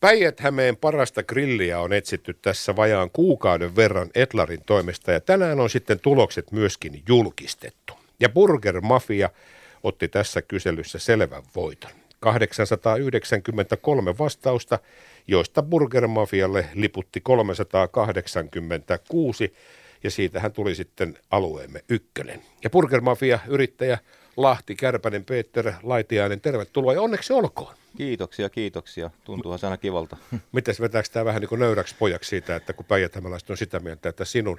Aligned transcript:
Päijät-Hämeen 0.00 0.76
parasta 0.76 1.22
grilliä 1.22 1.80
on 1.80 1.92
etsitty 1.92 2.34
tässä 2.34 2.76
vajaan 2.76 3.10
kuukauden 3.10 3.76
verran 3.76 4.10
Etlarin 4.14 4.62
toimesta 4.66 5.12
ja 5.12 5.20
tänään 5.20 5.60
on 5.60 5.70
sitten 5.70 6.00
tulokset 6.00 6.52
myöskin 6.52 7.02
julkistettu. 7.08 7.92
Ja 8.20 8.28
Burger 8.28 8.80
Mafia 8.80 9.30
otti 9.82 10.08
tässä 10.08 10.42
kyselyssä 10.42 10.98
selvän 10.98 11.42
voiton. 11.56 11.90
893 12.20 14.18
vastausta, 14.18 14.78
joista 15.26 15.62
Burger 15.62 16.06
Mafialle 16.06 16.68
liputti 16.74 17.20
386 17.20 19.54
ja 20.04 20.10
siitähän 20.10 20.52
tuli 20.52 20.74
sitten 20.74 21.18
alueemme 21.30 21.84
ykkönen. 21.88 22.42
Ja 22.64 22.70
Burger 22.70 23.00
Mafia 23.00 23.38
yrittäjä 23.48 23.98
Lahti 24.36 24.76
Kärpänen 24.76 25.24
Peter 25.24 25.72
Laitiainen, 25.82 26.40
tervetuloa 26.40 26.92
ja 26.92 27.02
onneksi 27.02 27.32
olkoon. 27.32 27.74
Kiitoksia, 27.96 28.50
kiitoksia. 28.50 29.10
Tuntuuhan 29.24 29.58
se 29.58 29.66
aina 29.66 29.76
kivalta. 29.76 30.16
Mites 30.52 30.80
vetääkö 30.80 31.08
tämä 31.12 31.24
vähän 31.24 31.40
niin 31.40 31.48
kuin 31.48 31.58
nöyräksi 31.58 31.94
pojaksi 31.98 32.30
siitä, 32.30 32.56
että 32.56 32.72
kun 32.72 32.84
päijät 32.84 33.16
on 33.50 33.56
sitä 33.56 33.80
mieltä, 33.80 34.08
että 34.08 34.24
sinun, 34.24 34.58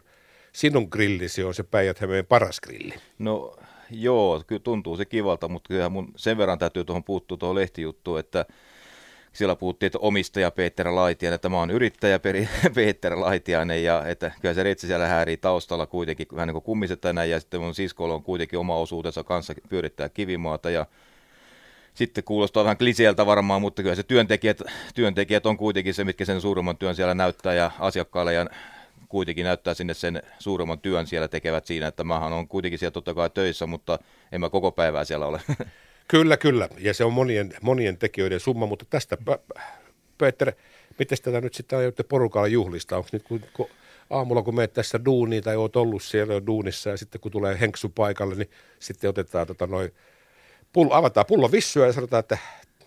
sinun 0.53 0.87
grillisi 0.91 1.43
on 1.43 1.53
se 1.53 1.63
päijät 1.63 1.97
paras 2.27 2.59
grilli? 2.59 2.93
No 3.19 3.55
joo, 3.91 4.43
kyllä 4.47 4.61
tuntuu 4.63 4.97
se 4.97 5.05
kivalta, 5.05 5.47
mutta 5.47 5.67
kyllähän 5.67 5.91
mun 5.91 6.11
sen 6.15 6.37
verran 6.37 6.59
täytyy 6.59 6.83
tuohon 6.83 7.03
puuttua 7.03 7.37
tuohon 7.37 7.55
lehtijuttuun, 7.55 8.19
että 8.19 8.45
siellä 9.37 9.55
puhuttiin, 9.55 9.87
että 9.87 9.99
omistaja 9.99 10.51
Peter 10.51 10.95
Laitiainen, 10.95 11.35
että 11.35 11.49
mä 11.49 11.57
oon 11.57 11.71
yrittäjä 11.71 12.19
Peter 12.75 13.19
Laitiainen 13.19 13.83
ja 13.83 14.05
että 14.05 14.31
kyllä 14.41 14.53
se 14.53 14.63
retsi 14.63 14.87
siellä 14.87 15.07
häärii 15.07 15.37
taustalla 15.37 15.85
kuitenkin 15.85 16.27
vähän 16.35 16.47
niin 16.47 16.53
kuin 16.53 16.63
kummisetänä 16.63 17.25
ja 17.25 17.39
sitten 17.39 17.61
mun 17.61 17.75
siskolla 17.75 18.13
on 18.13 18.23
kuitenkin 18.23 18.59
oma 18.59 18.75
osuutensa 18.75 19.23
kanssa 19.23 19.53
pyörittää 19.69 20.09
kivimaata 20.09 20.69
ja 20.69 20.85
sitten 21.93 22.23
kuulostaa 22.23 22.63
vähän 22.63 22.77
kliseeltä 22.77 23.25
varmaan, 23.25 23.61
mutta 23.61 23.83
kyllä 23.83 23.95
se 23.95 24.03
työntekijät, 24.03 24.61
työntekijät 24.95 25.45
on 25.45 25.57
kuitenkin 25.57 25.93
se, 25.93 26.03
mitkä 26.03 26.25
sen 26.25 26.41
suurimman 26.41 26.77
työn 26.77 26.95
siellä 26.95 27.13
näyttää 27.13 27.53
ja 27.53 27.71
asiakkaalle 27.79 28.33
ja 28.33 28.45
kuitenkin 29.09 29.43
näyttää 29.43 29.73
sinne 29.73 29.93
sen 29.93 30.23
suurimman 30.39 30.79
työn 30.79 31.07
siellä 31.07 31.27
tekevät 31.27 31.65
siinä, 31.65 31.87
että 31.87 32.03
mähän 32.03 32.33
on 32.33 32.47
kuitenkin 32.47 32.79
siellä 32.79 32.91
totta 32.91 33.13
kai 33.13 33.29
töissä, 33.29 33.67
mutta 33.67 33.99
en 34.31 34.41
mä 34.41 34.49
koko 34.49 34.71
päivää 34.71 35.03
siellä 35.03 35.25
ole. 35.25 35.41
Kyllä, 36.07 36.37
kyllä. 36.37 36.69
Ja 36.77 36.93
se 36.93 37.03
on 37.03 37.13
monien, 37.13 37.53
monien 37.61 37.97
tekijöiden 37.97 38.39
summa, 38.39 38.65
mutta 38.65 38.85
tästä, 38.89 39.17
Peter, 40.17 40.51
miten 40.99 41.17
tätä 41.23 41.41
nyt 41.41 41.53
sitten 41.53 41.79
aiotte 41.79 42.03
porukalla 42.03 42.47
juhlista? 42.47 42.97
Onko 42.97 43.09
nyt 43.11 43.23
kun, 43.23 43.41
kun 43.53 43.67
aamulla, 44.09 44.41
kun 44.41 44.55
menet 44.55 44.73
tässä 44.73 45.05
duuniin 45.05 45.43
tai 45.43 45.55
oot 45.55 45.75
ollut 45.75 46.03
siellä 46.03 46.33
jo 46.33 46.45
duunissa 46.45 46.89
ja 46.89 46.97
sitten 46.97 47.21
kun 47.21 47.31
tulee 47.31 47.59
henksu 47.59 47.89
paikalle, 47.89 48.35
niin 48.35 48.49
sitten 48.79 49.09
otetaan 49.09 49.47
tota 49.47 49.67
noin, 49.67 49.91
pullo, 50.73 50.93
avataan 50.93 51.25
pullo 51.25 51.51
vissyä 51.51 51.85
ja 51.85 51.93
sanotaan, 51.93 52.19
että 52.19 52.37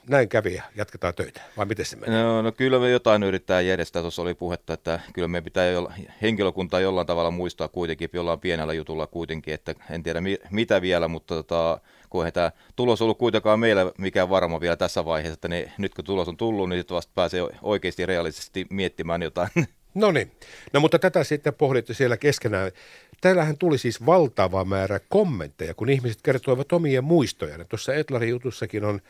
näin 0.09 0.29
kävi 0.29 0.55
ja 0.55 0.62
jatketaan 0.77 1.15
töitä, 1.15 1.41
vai 1.57 1.67
miten 1.67 1.87
se 1.87 1.97
menee? 1.97 2.23
No, 2.23 2.43
no 2.43 2.53
kyllä 2.53 2.79
me 2.79 2.91
jotain 2.91 3.23
yrittää 3.23 3.61
järjestää, 3.61 4.03
tuossa 4.03 4.23
oli 4.23 4.34
puhetta, 4.34 4.73
että 4.73 5.01
kyllä 5.12 5.29
me 5.29 5.41
pitää 5.41 5.71
jolla, 5.71 5.93
henkilökuntaa 6.23 6.81
jollain 6.81 7.07
tavalla 7.07 7.31
muistaa 7.31 7.69
kuitenkin, 7.69 8.11
jollain 8.12 8.41
pienellä 8.41 8.73
jutulla 8.73 9.07
kuitenkin, 9.07 9.55
että 9.55 9.75
en 9.91 10.03
tiedä 10.03 10.21
mi, 10.21 10.39
mitä 10.51 10.83
vielä, 10.83 11.09
mutta 11.09 11.34
tota, 11.34 11.81
kun 12.11 12.27
ei 12.27 12.33
tämä 12.33 12.53
tulos 12.77 13.03
ollut 13.03 13.19
kuitenkaan 13.19 13.61
meillä 13.61 13.92
mikään 13.98 14.30
varma 14.30 14.61
vielä 14.61 14.77
tässä 14.77 15.05
vaiheessa, 15.05 15.34
että 15.34 15.48
ne, 15.48 15.72
nyt 15.78 15.94
kun 15.94 16.05
tulos 16.05 16.28
on 16.28 16.36
tullut, 16.36 16.69
niin 16.69 16.78
sitten 16.78 16.94
vasta 16.94 17.12
pääsee 17.14 17.42
oikeasti 17.62 18.06
realistisesti 18.06 18.66
miettimään 18.70 19.22
jotain. 19.22 19.50
No 19.94 20.12
niin, 20.12 20.31
no 20.72 20.81
mutta 20.81 20.98
tätä 20.98 21.25
sitten 21.25 21.55
pohditte 21.55 21.94
siellä 21.94 22.16
keskenään. 22.16 22.72
Täällähän 23.20 23.58
tuli 23.58 23.78
siis 23.78 24.06
valtava 24.06 24.64
määrä 24.64 25.00
kommentteja, 25.08 25.75
kun 25.75 25.88
ihmiset 25.88 26.22
kertoivat 26.22 26.72
omia 26.72 27.03
muistojaan. 27.03 27.66
Tuossa 27.69 27.94
Etlarin 27.94 28.31
jutussakin 28.31 28.84
on 28.84 29.00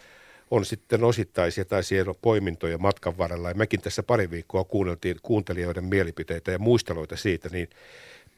on 0.51 0.65
sitten 0.65 1.05
osittaisia 1.05 1.65
tai 1.65 1.85
siellä 1.85 2.15
poimintoja 2.23 2.79
matkan 2.79 3.19
varrella. 3.19 3.49
Ja 3.49 3.55
mekin 3.55 3.81
tässä 3.81 4.03
pari 4.03 4.31
viikkoa 4.31 4.65
kuunneltiin 4.65 5.17
kuuntelijoiden 5.23 5.85
mielipiteitä 5.85 6.51
ja 6.51 6.59
muisteloita 6.59 7.17
siitä, 7.17 7.49
niin 7.49 7.69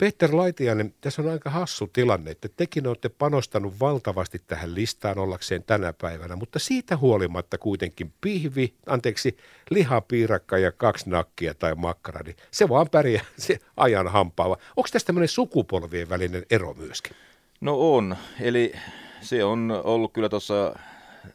Peter 0.03 0.36
Laitiainen, 0.36 0.95
tässä 1.00 1.22
on 1.22 1.28
aika 1.28 1.50
hassu 1.50 1.86
tilanne, 1.86 2.31
että 2.31 2.48
tekin 2.56 2.86
olette 2.86 3.08
panostanut 3.08 3.80
valtavasti 3.80 4.40
tähän 4.46 4.74
listaan 4.74 5.18
ollakseen 5.18 5.63
tänä 5.63 5.92
päivänä, 5.92 6.36
mutta 6.36 6.58
siitä 6.58 6.96
huolimatta 6.96 7.58
kuitenkin 7.58 8.13
pihvi, 8.20 8.74
anteeksi, 8.86 9.36
lihapiirakka 9.70 10.58
ja 10.58 10.73
kaksi 10.73 11.11
nakkia 11.11 11.55
tai 11.55 11.74
makkara, 11.74 12.20
niin 12.24 12.36
se 12.51 12.68
vaan 12.68 12.89
pärjää 12.90 13.24
se 13.36 13.58
ajan 13.77 14.08
hampaava. 14.08 14.57
Onko 14.77 14.89
tästä 14.92 15.07
tämmöinen 15.07 15.29
sukupolvien 15.29 16.08
välinen 16.08 16.46
ero 16.51 16.74
myöskin? 16.74 17.17
No 17.61 17.95
on, 17.95 18.17
eli 18.40 18.73
se 19.20 19.45
on 19.45 19.80
ollut 19.84 20.13
kyllä 20.13 20.29
tuossa 20.29 20.79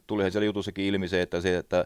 tulihan 0.08 0.32
siellä 0.32 0.46
jutussakin 0.46 0.86
ilmi 0.86 1.08
se, 1.08 1.22
että, 1.22 1.42
se, 1.42 1.58
että 1.58 1.86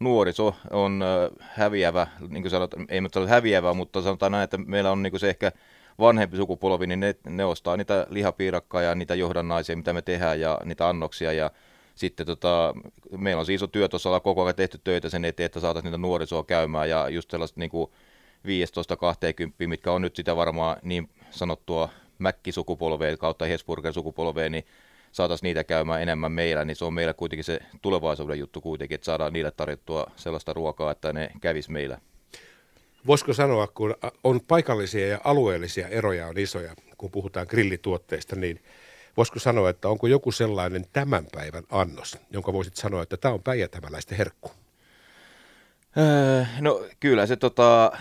nuoriso 0.00 0.56
on 0.70 1.04
häviävä, 1.40 2.06
niin 2.28 2.42
kuin 2.42 2.50
sanot, 2.50 2.74
ei 2.88 3.00
nyt 3.00 3.12
häviävä, 3.28 3.74
mutta 3.74 4.02
sanotaan 4.02 4.32
näin, 4.32 4.44
että 4.44 4.58
meillä 4.58 4.90
on 4.92 5.02
niin 5.02 5.10
kuin 5.10 5.20
se 5.20 5.30
ehkä 5.30 5.52
vanhempi 6.00 6.36
sukupolvi, 6.36 6.86
niin 6.86 7.00
ne, 7.00 7.14
ne 7.28 7.44
ostaa 7.44 7.76
niitä 7.76 8.06
lihapiirakkaa 8.10 8.82
ja 8.82 8.94
niitä 8.94 9.14
johdannaisia, 9.14 9.76
mitä 9.76 9.92
me 9.92 10.02
tehdään 10.02 10.40
ja 10.40 10.60
niitä 10.64 10.88
annoksia. 10.88 11.32
Ja 11.32 11.50
sitten 11.94 12.26
tota, 12.26 12.74
meillä 13.18 13.40
on 13.40 13.46
siis 13.46 13.60
iso 13.60 13.66
työ 13.66 13.88
tuossa 13.88 14.20
koko 14.20 14.42
ajan 14.44 14.54
tehty 14.54 14.80
töitä 14.84 15.08
sen 15.08 15.24
eteen, 15.24 15.46
että 15.46 15.60
saataisiin 15.60 15.90
niitä 15.90 15.98
nuorisoa 15.98 16.44
käymään. 16.44 16.90
Ja 16.90 17.08
just 17.08 17.30
sellaista 17.30 17.60
niin 17.60 17.70
kuin 17.70 17.90
15-20, 19.64 19.66
mitkä 19.66 19.92
on 19.92 20.02
nyt 20.02 20.16
sitä 20.16 20.36
varmaan 20.36 20.76
niin 20.82 21.08
sanottua 21.30 21.88
Mäkki-sukupolvea 22.18 23.16
kautta 23.16 23.44
Hesburger-sukupolvea, 23.44 24.48
niin 24.50 24.64
saataisiin 25.12 25.48
niitä 25.48 25.64
käymään 25.64 26.02
enemmän 26.02 26.32
meillä, 26.32 26.64
niin 26.64 26.76
se 26.76 26.84
on 26.84 26.94
meillä 26.94 27.14
kuitenkin 27.14 27.44
se 27.44 27.60
tulevaisuuden 27.82 28.38
juttu 28.38 28.60
kuitenkin, 28.60 28.94
että 28.94 29.04
saadaan 29.04 29.32
niille 29.32 29.50
tarjottua 29.50 30.06
sellaista 30.16 30.52
ruokaa, 30.52 30.90
että 30.90 31.12
ne 31.12 31.30
kävis 31.40 31.68
meillä. 31.68 31.98
Voisiko 33.06 33.32
sanoa, 33.32 33.66
kun 33.66 33.94
on 34.24 34.40
paikallisia 34.40 35.06
ja 35.06 35.20
alueellisia 35.24 35.88
eroja 35.88 36.26
on 36.26 36.38
isoja, 36.38 36.74
kun 36.98 37.10
puhutaan 37.10 37.46
grillituotteista, 37.50 38.36
niin 38.36 38.62
voisiko 39.16 39.38
sanoa, 39.38 39.70
että 39.70 39.88
onko 39.88 40.06
joku 40.06 40.32
sellainen 40.32 40.84
tämän 40.92 41.26
päivän 41.32 41.64
annos, 41.70 42.18
jonka 42.30 42.52
voisit 42.52 42.76
sanoa, 42.76 43.02
että 43.02 43.16
tämä 43.16 43.34
on 43.34 43.42
päijätämäläisten 43.42 44.18
herkku? 44.18 44.50
Öö, 45.98 46.44
no 46.60 46.84
kyllä 47.00 47.26
se 47.26 47.36
tota, 47.36 47.92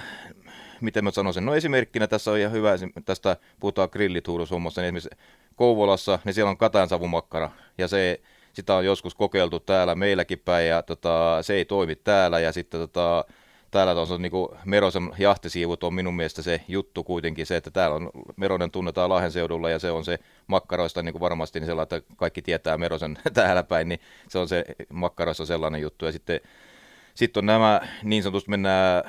miten 0.81 1.03
mä 1.03 1.11
sanoisin, 1.11 1.45
no 1.45 1.55
esimerkkinä 1.55 2.07
tässä 2.07 2.31
on 2.31 2.37
ihan 2.37 2.51
hyvä, 2.51 2.73
tästä 3.05 3.37
puhutaan 3.59 3.89
grillituurushommassa, 3.91 4.81
niin 4.81 4.87
esimerkiksi 4.87 5.23
Kouvolassa, 5.55 6.19
niin 6.25 6.33
siellä 6.33 6.49
on 6.49 6.57
katajansavumakkara, 6.57 7.51
ja 7.77 7.87
se, 7.87 8.21
sitä 8.53 8.75
on 8.75 8.85
joskus 8.85 9.15
kokeiltu 9.15 9.59
täällä 9.59 9.95
meilläkin 9.95 10.39
päin, 10.39 10.67
ja 10.67 10.83
tota, 10.83 11.37
se 11.41 11.53
ei 11.53 11.65
toimi 11.65 11.95
täällä, 11.95 12.39
ja 12.39 12.51
sitten 12.51 12.79
tota, 12.79 13.25
täällä 13.71 14.01
on 14.01 14.07
se 14.07 14.17
niin 14.17 14.31
kuin 14.31 14.49
Merosen 14.65 15.11
jahtisiivut 15.17 15.83
on 15.83 15.93
minun 15.93 16.15
mielestä 16.15 16.41
se 16.41 16.61
juttu 16.67 17.03
kuitenkin 17.03 17.45
se, 17.45 17.55
että 17.55 17.71
täällä 17.71 17.95
on 17.95 18.09
Meronen 18.35 18.71
tunnetaan 18.71 19.09
Lahden 19.09 19.31
seudulla 19.31 19.69
ja 19.69 19.79
se 19.79 19.91
on 19.91 20.05
se 20.05 20.19
makkaroista 20.47 21.03
niin 21.03 21.13
kuin 21.13 21.19
varmasti 21.19 21.59
niin 21.59 21.65
sellainen, 21.65 21.97
että 21.97 22.13
kaikki 22.17 22.41
tietää 22.41 22.77
Merosen 22.77 23.17
täällä 23.33 23.63
päin, 23.63 23.89
niin 23.89 23.99
se 24.27 24.39
on 24.39 24.47
se 24.47 24.65
makkaroissa 24.93 25.45
sellainen 25.45 25.81
juttu. 25.81 26.05
Ja 26.05 26.11
sitten, 26.11 26.41
sitten 27.13 27.41
on 27.41 27.45
nämä, 27.45 27.81
niin 28.03 28.23
sanotusti 28.23 28.49
mennään 28.49 29.03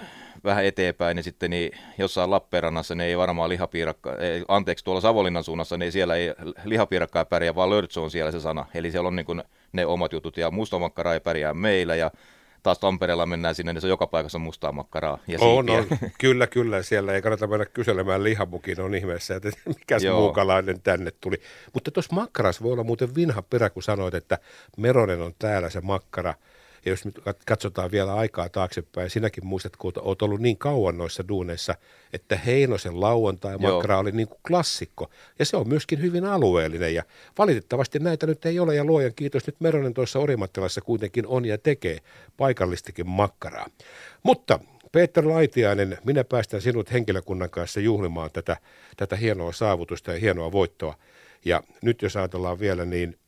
vähän 0.45 0.65
eteenpäin, 0.65 1.17
niin 1.17 1.25
sitten 1.25 1.51
niin 1.51 1.73
jossain 1.99 2.31
Lappeenrannassa 2.31 2.95
ne 2.95 3.05
ei 3.05 3.19
varmaan 3.19 3.49
lihapiirakka, 3.49 4.17
ei, 4.17 4.45
anteeksi 4.49 4.85
tuolla 4.85 5.01
Savonlinnan 5.01 5.45
suunnassa, 5.45 5.77
niin 5.77 5.93
siellä 5.93 6.17
ei 6.17 6.35
lihapiirakkaa 6.65 7.25
pärjää, 7.25 7.55
vaan 7.55 7.71
lörtsö 7.71 8.01
on 8.01 8.11
siellä 8.11 8.33
se 8.33 8.41
sana. 8.41 8.67
Eli 8.75 8.91
siellä 8.91 9.07
on 9.07 9.17
niin 9.17 9.27
kuin 9.27 9.43
ne 9.73 9.87
omat 9.87 10.13
jutut 10.13 10.37
ja 10.37 10.51
mustamakkara 10.51 11.15
ei 11.15 11.21
pärjää 11.21 11.55
meillä 11.55 11.95
ja 11.95 12.11
taas 12.63 12.79
Tampereella 12.79 13.27
mennään 13.27 13.55
sinne, 13.55 13.73
niin 13.73 13.81
se 13.81 13.87
on 13.87 13.91
joka 13.91 14.07
paikassa 14.07 14.39
mustaa 14.39 14.73
makkaraa. 14.73 15.19
Ja 15.27 15.39
on, 15.41 15.71
on, 15.71 15.87
kyllä, 16.19 16.47
kyllä. 16.47 16.83
Siellä 16.83 17.13
ei 17.13 17.23
kannata 17.23 17.47
mennä 17.47 17.67
kyselemään 17.67 18.25
lihamukin, 18.25 18.81
on 18.81 18.95
ihmeessä, 18.95 19.37
että 19.37 19.51
mikä 19.79 19.99
se 19.99 20.11
muukalainen 20.11 20.81
tänne 20.81 21.11
tuli. 21.21 21.37
Mutta 21.75 21.91
tuossa 21.91 22.15
makkarassa 22.15 22.65
voi 22.65 22.73
olla 22.73 22.85
muuten 22.85 23.15
vinha 23.15 23.43
perä, 23.43 23.71
kun 23.71 23.83
sanoit, 23.83 24.15
että 24.15 24.39
Meronen 24.77 25.21
on 25.21 25.33
täällä 25.39 25.71
se 25.71 25.81
makkara– 25.81 26.35
ja 26.85 26.93
jos 26.93 27.05
nyt 27.05 27.21
katsotaan 27.47 27.91
vielä 27.91 28.15
aikaa 28.15 28.49
taaksepäin, 28.49 29.11
sinäkin 29.11 29.47
muistat, 29.47 29.77
kun 29.77 29.93
olet 29.97 30.23
ollut 30.23 30.41
niin 30.41 30.59
kauan 30.59 30.99
noissa 30.99 31.29
duuneissa, 31.29 31.75
että 32.13 32.37
Heinosen 32.37 33.01
lauantai 33.01 33.59
makra 33.59 33.99
oli 33.99 34.13
niin 34.13 34.29
kuin 34.29 34.41
klassikko. 34.49 35.11
Ja 35.39 35.45
se 35.45 35.57
on 35.57 35.69
myöskin 35.69 36.03
hyvin 36.03 36.25
alueellinen. 36.25 36.95
Ja 36.95 37.03
valitettavasti 37.39 37.99
näitä 37.99 38.27
nyt 38.27 38.47
ei 38.47 38.59
ole. 38.59 38.75
Ja 38.75 38.85
luojan 38.85 39.15
kiitos, 39.15 39.47
nyt 39.47 39.57
Meronen 39.61 39.95
tuossa 39.95 40.19
Orimattilassa 40.19 40.81
kuitenkin 40.81 41.27
on 41.27 41.45
ja 41.45 41.59
tekee 41.59 41.99
paikallistikin 42.37 43.09
makkaraa. 43.09 43.67
Mutta 44.23 44.59
Peter 44.93 45.29
Laitiainen, 45.29 45.99
minä 46.05 46.25
päästän 46.25 46.63
sinut 46.63 46.93
henkilökunnan 46.93 47.51
kanssa 47.51 47.81
juhlimaan 47.81 48.31
tätä, 48.33 48.57
tätä 48.97 49.17
hienoa 49.17 49.53
saavutusta 49.53 50.13
ja 50.13 50.19
hienoa 50.19 50.53
voittoa. 50.53 50.95
Ja 51.45 51.63
nyt 51.83 52.03
jos 52.03 52.17
ajatellaan 52.17 52.61
vielä, 52.61 52.85
niin 52.85 53.19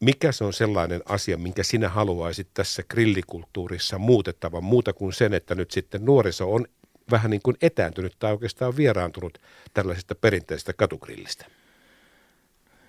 mikä 0.00 0.32
se 0.32 0.44
on 0.44 0.52
sellainen 0.52 1.02
asia, 1.06 1.36
minkä 1.36 1.62
sinä 1.62 1.88
haluaisit 1.88 2.48
tässä 2.54 2.82
grillikulttuurissa 2.90 3.98
muutettavan, 3.98 4.64
muuta 4.64 4.92
kuin 4.92 5.12
sen, 5.12 5.34
että 5.34 5.54
nyt 5.54 5.70
sitten 5.70 6.04
nuoriso 6.04 6.54
on 6.54 6.66
vähän 7.10 7.30
niin 7.30 7.42
kuin 7.42 7.56
etääntynyt 7.62 8.16
tai 8.18 8.32
oikeastaan 8.32 8.76
vieraantunut 8.76 9.38
tällaisesta 9.74 10.14
perinteisestä 10.14 10.72
katugrillistä? 10.72 11.46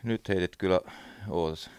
Nyt 0.03 0.29
heitit 0.29 0.57
kyllä 0.57 0.81
ootas. 1.29 1.69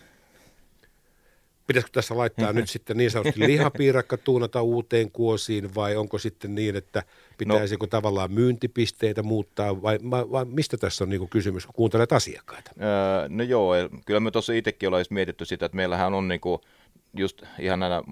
Pitäisikö 1.69 1.93
tässä 1.93 2.17
laittaa 2.17 2.53
nyt 2.53 2.69
sitten 2.69 2.97
niin 2.97 3.11
sanotusti 3.11 3.41
lihapiirakka 3.53 4.17
tuunata 4.17 4.63
uuteen 4.63 5.11
kuosiin 5.11 5.75
vai 5.75 5.97
onko 5.97 6.19
sitten 6.19 6.55
niin, 6.55 6.77
että 6.77 7.03
pitäisikö 7.39 7.85
no, 7.85 7.89
tavallaan 7.89 8.33
myyntipisteitä 8.33 9.23
muuttaa 9.23 9.83
vai, 9.83 9.99
vai 10.11 10.45
mistä 10.45 10.77
tässä 10.77 11.05
on 11.05 11.11
niin 11.11 11.29
kysymys, 11.29 11.67
kun 11.67 11.75
kuuntelet 11.75 12.13
asiakkaita? 12.13 12.71
Öö, 12.81 13.29
no 13.29 13.43
joo, 13.45 13.73
kyllä 14.07 14.21
me 14.21 14.31
tuossa 14.31 14.53
itsekin 14.53 14.89
ollaan 14.89 15.05
mietitty 15.11 15.45
sitä, 15.45 15.67
että 15.67 15.77
meillähän 15.77 16.15
on 16.15 16.29
niin 16.29 16.41
kuin 16.41 16.61
just 17.17 17.43
ihan 17.59 17.81
näinä 17.81 18.03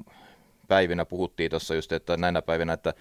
päivinä 0.69 1.05
puhuttiin 1.05 1.51
tuossa 1.51 1.75
just, 1.75 1.93
että 1.93 2.17
näinä 2.17 2.43
päivinä, 2.43 2.73
että 2.73 2.95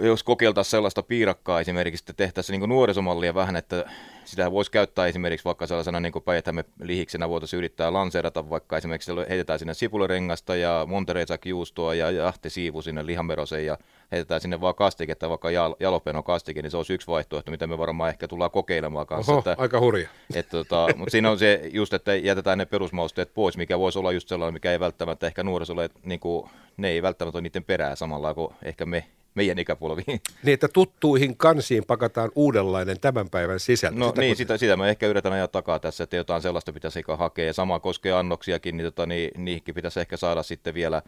jos 0.00 0.22
kokeiltaisiin 0.22 0.70
sellaista 0.70 1.02
piirakkaa 1.02 1.60
esimerkiksi, 1.60 2.02
että 2.02 2.12
tehtäisiin 2.12 2.60
niin 2.60 2.68
nuorisomallia 2.68 3.34
vähän, 3.34 3.56
että 3.56 3.84
sitä 4.24 4.52
voisi 4.52 4.70
käyttää 4.70 5.06
esimerkiksi 5.06 5.44
vaikka 5.44 5.66
sellaisena 5.66 6.00
niin 6.00 6.12
päijät 6.24 6.44
lihiksenä 6.80 7.28
voitaisiin 7.28 7.58
yrittää 7.58 7.92
lanseerata, 7.92 8.50
vaikka 8.50 8.76
esimerkiksi 8.76 9.12
heitetään 9.28 9.58
sinne 9.58 9.74
sipulirengasta 9.74 10.56
ja 10.56 10.86
montereysak 10.88 11.46
juustoa 11.46 11.94
ja 11.94 12.10
jahtisiivu 12.10 12.82
sinne 12.82 13.06
lihamerosen 13.06 13.66
ja 13.66 13.78
heitetään 14.12 14.40
sinne 14.40 14.60
vaan 14.60 14.74
kastiketta, 14.74 15.30
vaikka 15.30 15.50
jal- 15.50 15.76
jalopeno 15.80 16.22
kastike, 16.22 16.62
niin 16.62 16.70
se 16.70 16.76
olisi 16.76 16.94
yksi 16.94 17.06
vaihtoehto, 17.06 17.50
mitä 17.50 17.66
me 17.66 17.78
varmaan 17.78 18.10
ehkä 18.10 18.28
tullaan 18.28 18.50
kokeilemaan 18.50 19.06
kanssa. 19.06 19.32
Oho, 19.32 19.38
että, 19.38 19.54
aika 19.58 19.80
hurja. 19.80 20.08
Että, 20.34 20.50
tota, 20.50 20.88
mutta 20.96 21.10
siinä 21.10 21.30
on 21.30 21.38
se 21.38 21.60
just, 21.72 21.92
että 21.92 22.14
jätetään 22.14 22.58
ne 22.58 22.66
perusmausteet 22.66 23.34
pois, 23.34 23.56
mikä 23.56 23.78
voisi 23.78 23.98
olla 23.98 24.12
just 24.12 24.28
sellainen, 24.28 24.54
mikä 24.54 24.72
ei 24.72 24.80
välttämättä 24.80 25.26
ehkä 25.26 25.42
nuorisolle, 25.42 25.90
niin 26.02 26.20
kuin, 26.20 26.50
ne 26.76 26.88
ei 26.88 27.02
välttämättä 27.02 27.38
ole 27.38 27.42
niiden 27.42 27.64
perää 27.64 27.96
samalla 27.96 28.34
kuin 28.34 28.54
ehkä 28.62 28.86
me 28.86 29.04
meidän 29.34 29.58
ikäpolviin. 29.58 30.20
Niin, 30.42 30.54
että 30.54 30.68
tuttuihin 30.68 31.36
kansiin 31.36 31.84
pakataan 31.84 32.30
uudenlainen 32.34 33.00
tämän 33.00 33.30
päivän 33.30 33.60
sisältö. 33.60 33.98
No 33.98 34.08
sitä, 34.08 34.20
niin, 34.20 34.36
sitä, 34.36 34.56
sitä 34.56 34.76
mä 34.76 34.88
ehkä 34.88 35.06
yritän 35.06 35.32
ajaa 35.32 35.48
takaa 35.48 35.78
tässä, 35.78 36.04
että 36.04 36.16
jotain 36.16 36.42
sellaista 36.42 36.72
pitäisi 36.72 36.98
ehkä 36.98 37.16
hakea. 37.16 37.46
Ja 37.46 37.52
sama 37.52 37.80
koskee 37.80 38.12
annoksiakin, 38.12 38.76
niin, 38.76 38.84
tota, 38.84 39.06
niin 39.06 39.30
niihinkin 39.36 39.74
pitäisi 39.74 40.00
ehkä 40.00 40.16
saada 40.16 40.42
sitten 40.42 40.74
vielä, 40.74 41.02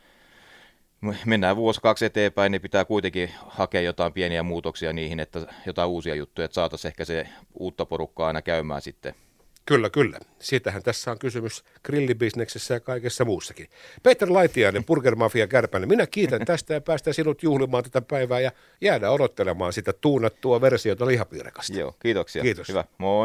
mennään 1.27 1.57
vuosi 1.57 1.81
kaksi 1.81 2.05
eteenpäin, 2.05 2.53
niin 2.53 2.63
pitää 2.63 2.85
kuitenkin 2.85 3.31
hakea 3.47 3.81
jotain 3.81 4.13
pieniä 4.13 4.43
muutoksia 4.43 4.93
niihin, 4.93 5.21
että 5.21 5.47
jotain 5.67 5.89
uusia 5.89 6.15
juttuja, 6.15 6.45
että 6.45 6.55
saataisiin 6.55 6.89
ehkä 6.89 7.05
se 7.05 7.29
uutta 7.55 7.87
porukkaa 7.87 8.27
aina 8.27 8.43
käymään 8.43 8.83
sitten 8.83 9.15
Kyllä, 9.67 9.91
kyllä. 9.91 10.19
Siitähän 10.39 10.83
tässä 10.83 11.11
on 11.11 11.19
kysymys 11.19 11.65
grillibisneksessä 11.85 12.75
ja 12.75 12.81
kaikessa 12.81 13.25
muussakin. 13.25 13.67
Peter 14.03 14.33
Laitiainen, 14.33 14.85
Burger 14.85 15.15
Mafia 15.15 15.47
Kärpänen, 15.47 15.89
minä 15.89 16.07
kiitän 16.07 16.45
tästä 16.45 16.75
ja 16.75 16.81
päästään 16.81 17.15
sinut 17.15 17.43
juhlimaan 17.43 17.85
tätä 17.85 18.01
päivää 18.01 18.41
ja 18.41 18.53
jäädä 18.81 19.11
odottelemaan 19.11 19.73
sitä 19.73 19.93
tuunattua 19.93 20.61
versiota 20.61 21.07
lihapiirakasta. 21.07 21.79
Joo, 21.79 21.95
kiitoksia. 21.99 22.43
Kiitos. 22.43 22.69
Hyvä, 22.69 22.85
moi. 22.99 23.25